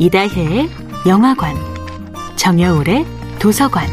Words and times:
이다혜의 0.00 0.70
영화관, 1.08 1.56
정여울의 2.36 3.04
도서관. 3.40 3.88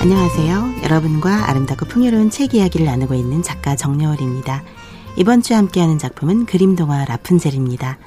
안녕하세요. 0.00 0.82
여러분과 0.82 1.50
아름답고 1.50 1.84
풍요로운 1.88 2.30
책 2.30 2.54
이야기를 2.54 2.86
나누고 2.86 3.12
있는 3.12 3.42
작가 3.42 3.76
정여울입니다. 3.76 4.62
이번 5.16 5.42
주에 5.42 5.56
함께하는 5.56 5.98
작품은 5.98 6.46
그림동화 6.46 7.04
라푼젤입니다. 7.04 7.98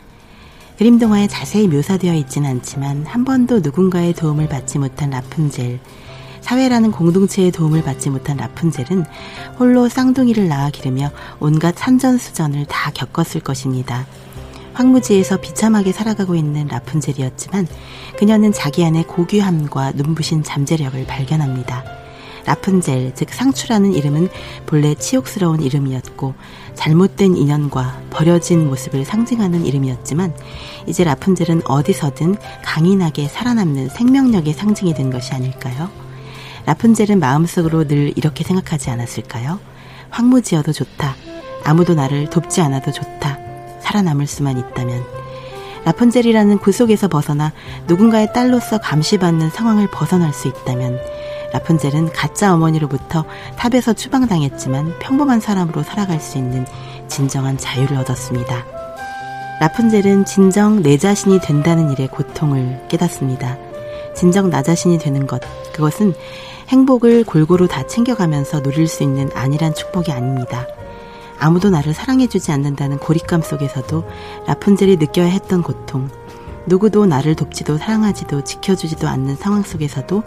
그림동화에 0.80 1.28
자세히 1.28 1.68
묘사되어 1.68 2.16
있지는 2.16 2.50
않지만 2.50 3.06
한 3.06 3.26
번도 3.26 3.60
누군가의 3.60 4.14
도움을 4.14 4.50
받지 4.50 4.80
못한 4.80 5.12
라푼젤, 5.12 5.80
사회라는 6.44 6.92
공동체의 6.92 7.52
도움을 7.52 7.84
받지 7.84 8.10
못한 8.10 8.38
라푼젤은 8.38 9.06
홀로 9.58 9.88
쌍둥이를 9.88 10.48
낳아 10.50 10.70
기르며 10.70 11.10
온갖 11.40 11.78
산전수전을 11.78 12.66
다 12.66 12.92
겪었을 12.94 13.42
것입니다. 13.42 14.06
황무지에서 14.74 15.38
비참하게 15.38 15.94
살아가고 15.94 16.36
있는 16.36 16.68
라푼젤이었지만 16.68 17.68
그녀는 18.18 18.52
자기 18.52 18.84
안의 18.84 19.08
고귀함과 19.08 19.94
눈부신 19.94 20.44
잠재력을 20.44 21.06
발견합니다. 21.06 21.84
라푼젤, 22.46 23.14
즉 23.16 23.30
상추라는 23.30 23.94
이름은 23.94 24.28
본래 24.66 24.96
치욕스러운 24.96 25.62
이름이었고 25.62 26.34
잘못된 26.76 27.38
인연과 27.38 28.02
버려진 28.10 28.68
모습을 28.68 29.06
상징하는 29.06 29.66
이름이었지만 29.66 30.36
이제 30.88 31.06
라푼젤은 31.06 31.62
어디서든 31.66 32.36
강인하게 32.64 33.30
살아남는 33.30 33.88
생명력의 33.90 34.54
상징이 34.54 34.94
된 34.94 35.10
것이 35.10 35.34
아닐까요? 35.34 36.03
라푼젤은 36.66 37.20
마음속으로 37.20 37.88
늘 37.88 38.14
이렇게 38.16 38.44
생각하지 38.44 38.90
않았을까요? 38.90 39.60
황무지여도 40.10 40.72
좋다. 40.72 41.16
아무도 41.64 41.94
나를 41.94 42.30
돕지 42.30 42.62
않아도 42.62 42.92
좋다. 42.92 43.40
살아남을 43.82 44.28
수만 44.28 44.58
있다면. 44.58 45.04
라푼젤이라는 45.86 46.60
구속에서 46.60 47.08
벗어나 47.08 47.52
누군가의 47.88 48.32
딸로서 48.34 48.78
감시받는 48.80 49.50
상황을 49.50 49.88
벗어날 49.92 50.34
수 50.34 50.48
있다면 50.48 50.98
라푼젤은 51.52 52.14
가짜 52.14 52.54
어머니로부터 52.54 53.26
탑에서 53.58 53.94
추방당했지만 53.94 54.98
평범한 55.00 55.40
사람으로 55.40 55.84
살아갈 55.84 56.20
수 56.20 56.38
있는 56.38 56.66
진정한 57.08 57.58
자유를 57.58 57.98
얻었습니다. 57.98 58.66
라푼젤은 59.60 60.26
진정 60.26 60.82
내 60.82 60.98
자신이 60.98 61.40
된다는 61.42 61.92
일의 61.92 62.08
고통을 62.08 62.88
깨닫습니다. 62.88 63.58
진정 64.24 64.50
나 64.50 64.62
자신이 64.62 65.00
되는 65.00 65.28
것, 65.28 65.42
그것은 65.74 66.14
행복을 66.70 67.26
골고루 67.26 67.68
다 67.68 67.86
챙겨가면서 67.86 68.62
누릴 68.62 68.88
수 68.88 69.04
있는 69.04 69.30
안일한 69.34 69.76
축복이 69.76 70.14
아닙니다. 70.14 70.66
아무도 71.38 71.70
나를 71.70 71.94
사랑해주지 71.94 72.54
않는다는 72.54 73.00
고립감 73.00 73.42
속에서도 73.42 74.06
라푼젤이 74.48 74.96
느껴야 74.96 75.26
했던 75.26 75.62
고통, 75.62 76.08
누구도 76.68 77.06
나를 77.06 77.36
돕지도 77.36 77.78
사랑하지도 77.78 78.46
지켜주지도 78.46 79.10
않는 79.10 79.36
상황 79.36 79.62
속에서도 79.62 80.24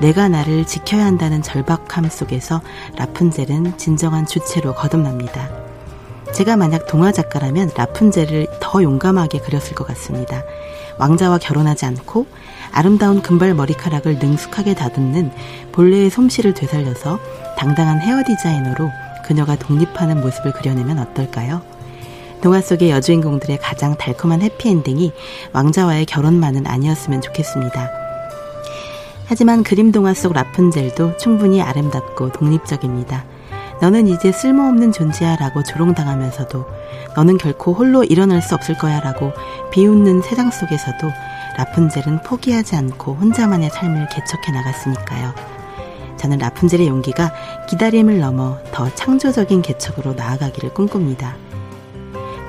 내가 0.00 0.28
나를 0.28 0.64
지켜야 0.64 1.04
한다는 1.04 1.42
절박함 1.42 2.08
속에서 2.08 2.60
라푼젤은 2.98 3.78
진정한 3.78 4.26
주체로 4.26 4.74
거듭납니다. 4.76 5.69
제가 6.32 6.56
만약 6.56 6.86
동화 6.86 7.12
작가라면 7.12 7.72
라푼젤을 7.76 8.46
더 8.60 8.82
용감하게 8.82 9.40
그렸을 9.40 9.74
것 9.74 9.86
같습니다. 9.88 10.42
왕자와 10.98 11.38
결혼하지 11.38 11.86
않고 11.86 12.26
아름다운 12.72 13.20
금발 13.22 13.54
머리카락을 13.54 14.18
능숙하게 14.18 14.74
다듬는 14.74 15.32
본래의 15.72 16.10
솜씨를 16.10 16.54
되살려서 16.54 17.18
당당한 17.58 18.00
헤어 18.00 18.22
디자이너로 18.24 18.90
그녀가 19.24 19.56
독립하는 19.56 20.20
모습을 20.20 20.52
그려내면 20.52 20.98
어떨까요? 20.98 21.62
동화 22.42 22.60
속의 22.60 22.90
여주인공들의 22.90 23.58
가장 23.58 23.96
달콤한 23.96 24.40
해피엔딩이 24.40 25.12
왕자와의 25.52 26.06
결혼만은 26.06 26.66
아니었으면 26.66 27.20
좋겠습니다. 27.20 27.90
하지만 29.26 29.62
그림 29.62 29.92
동화 29.92 30.14
속 30.14 30.32
라푼젤도 30.32 31.16
충분히 31.18 31.60
아름답고 31.60 32.32
독립적입니다. 32.32 33.24
너는 33.80 34.08
이제 34.08 34.30
쓸모없는 34.30 34.92
존재야 34.92 35.36
라고 35.36 35.62
조롱당하면서도 35.62 36.66
너는 37.16 37.38
결코 37.38 37.72
홀로 37.72 38.04
일어날 38.04 38.42
수 38.42 38.54
없을 38.54 38.76
거야 38.76 39.00
라고 39.00 39.32
비웃는 39.70 40.22
세상 40.22 40.50
속에서도 40.50 41.10
라푼젤은 41.56 42.22
포기하지 42.22 42.76
않고 42.76 43.14
혼자만의 43.14 43.70
삶을 43.70 44.08
개척해 44.08 44.52
나갔으니까요. 44.52 45.34
저는 46.16 46.38
라푼젤의 46.38 46.86
용기가 46.86 47.32
기다림을 47.68 48.20
넘어 48.20 48.58
더 48.72 48.94
창조적인 48.94 49.62
개척으로 49.62 50.12
나아가기를 50.12 50.74
꿈꿉니다. 50.74 51.36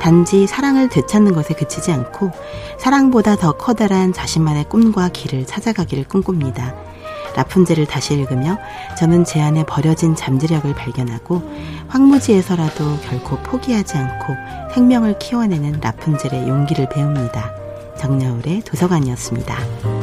단지 0.01 0.47
사랑을 0.47 0.89
되찾는 0.89 1.33
것에 1.33 1.53
그치지 1.53 1.91
않고 1.91 2.31
사랑보다 2.77 3.37
더 3.37 3.53
커다란 3.53 4.11
자신만의 4.11 4.65
꿈과 4.65 5.09
길을 5.09 5.45
찾아가기를 5.45 6.05
꿈꿉니다. 6.05 6.90
라푼젤을 7.35 7.85
다시 7.85 8.13
읽으며 8.13 8.57
저는 8.97 9.25
제 9.25 9.41
안에 9.41 9.65
버려진 9.65 10.15
잠재력을 10.15 10.73
발견하고 10.73 11.41
황무지에서라도 11.87 12.97
결코 13.01 13.37
포기하지 13.37 13.97
않고 13.97 14.35
생명을 14.73 15.19
키워내는 15.19 15.79
라푼젤의 15.81 16.47
용기를 16.47 16.89
배웁니다. 16.89 17.53
정여울의 17.97 18.61
도서관이었습니다. 18.61 20.00